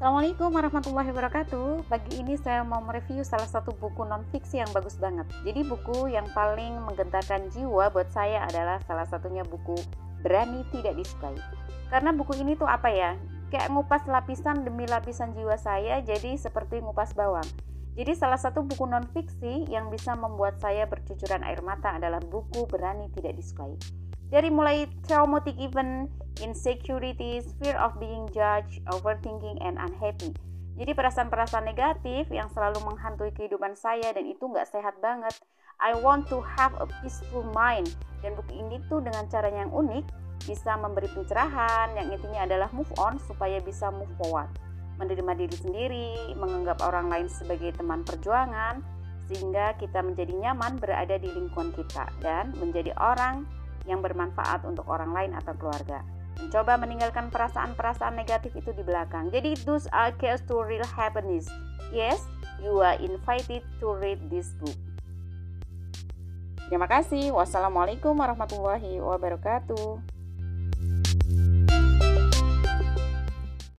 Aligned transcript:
Assalamualaikum 0.00 0.56
warahmatullahi 0.56 1.12
wabarakatuh. 1.12 1.84
Pagi 1.84 2.24
ini 2.24 2.32
saya 2.40 2.64
mau 2.64 2.80
mereview 2.80 3.20
salah 3.20 3.44
satu 3.44 3.76
buku 3.76 4.08
non-fiksi 4.08 4.56
yang 4.56 4.72
bagus 4.72 4.96
banget. 4.96 5.28
Jadi 5.44 5.60
buku 5.60 6.08
yang 6.08 6.24
paling 6.32 6.72
menggentarkan 6.88 7.52
jiwa 7.52 7.92
buat 7.92 8.08
saya 8.08 8.48
adalah 8.48 8.80
salah 8.88 9.04
satunya 9.04 9.44
buku 9.44 9.76
Berani 10.24 10.64
Tidak 10.72 10.96
Disukai. 10.96 11.36
Karena 11.92 12.16
buku 12.16 12.32
ini 12.40 12.56
tuh 12.56 12.64
apa 12.64 12.88
ya? 12.88 13.12
Kayak 13.52 13.76
ngupas 13.76 14.08
lapisan 14.08 14.64
demi 14.64 14.88
lapisan 14.88 15.36
jiwa 15.36 15.60
saya 15.60 16.00
jadi 16.00 16.32
seperti 16.32 16.80
ngupas 16.80 17.12
bawang. 17.12 17.44
Jadi 17.92 18.16
salah 18.16 18.40
satu 18.40 18.64
buku 18.64 18.88
non-fiksi 18.88 19.68
yang 19.68 19.92
bisa 19.92 20.16
membuat 20.16 20.56
saya 20.64 20.88
bercucuran 20.88 21.44
air 21.44 21.60
mata 21.60 22.00
adalah 22.00 22.24
buku 22.24 22.64
Berani 22.72 23.12
Tidak 23.12 23.36
Disukai. 23.36 23.76
Dari 24.32 24.48
mulai 24.48 24.88
traumatic 25.04 25.60
event, 25.60 26.08
insecurities, 26.40 27.52
fear 27.60 27.76
of 27.76 27.96
being 28.00 28.28
judged, 28.32 28.80
overthinking, 28.90 29.60
and 29.60 29.76
unhappy. 29.76 30.32
Jadi 30.80 30.96
perasaan-perasaan 30.96 31.68
negatif 31.68 32.32
yang 32.32 32.48
selalu 32.48 32.80
menghantui 32.80 33.30
kehidupan 33.36 33.76
saya 33.76 34.16
dan 34.16 34.24
itu 34.24 34.48
nggak 34.48 34.64
sehat 34.68 34.96
banget. 35.04 35.36
I 35.80 35.96
want 35.96 36.28
to 36.32 36.40
have 36.56 36.72
a 36.80 36.88
peaceful 37.00 37.44
mind. 37.52 37.92
Dan 38.24 38.36
buku 38.36 38.56
ini 38.56 38.80
tuh 38.88 39.00
dengan 39.04 39.28
cara 39.28 39.48
yang 39.48 39.72
unik 39.72 40.04
bisa 40.44 40.76
memberi 40.80 41.08
pencerahan 41.12 41.92
yang 41.96 42.08
intinya 42.12 42.48
adalah 42.48 42.68
move 42.72 42.88
on 42.96 43.20
supaya 43.28 43.60
bisa 43.60 43.92
move 43.92 44.08
forward. 44.20 44.48
Menerima 44.96 45.32
diri 45.36 45.56
sendiri, 45.56 46.10
menganggap 46.36 46.80
orang 46.84 47.08
lain 47.08 47.28
sebagai 47.28 47.72
teman 47.76 48.04
perjuangan, 48.04 48.80
sehingga 49.28 49.76
kita 49.80 50.00
menjadi 50.04 50.32
nyaman 50.32 50.76
berada 50.76 51.16
di 51.16 51.28
lingkungan 51.28 51.72
kita 51.76 52.08
dan 52.24 52.52
menjadi 52.60 52.92
orang 53.00 53.48
yang 53.88 54.04
bermanfaat 54.04 54.64
untuk 54.68 54.84
orang 54.88 55.12
lain 55.16 55.32
atau 55.36 55.56
keluarga. 55.56 56.04
Mencoba 56.40 56.80
meninggalkan 56.80 57.28
perasaan-perasaan 57.28 58.16
negatif 58.16 58.56
itu 58.56 58.72
di 58.72 58.80
belakang. 58.80 59.28
Jadi 59.28 59.60
those 59.62 59.86
are 59.92 60.10
keys 60.16 60.40
to 60.48 60.60
real 60.64 60.84
happiness. 60.96 61.46
Yes, 61.92 62.24
you 62.58 62.80
are 62.80 62.96
invited 62.98 63.60
to 63.78 63.86
read 64.00 64.18
this 64.32 64.56
book. 64.58 64.76
Terima 66.70 66.86
kasih. 66.86 67.34
Wassalamualaikum 67.34 68.14
warahmatullahi 68.14 69.02
wabarakatuh. 69.02 70.19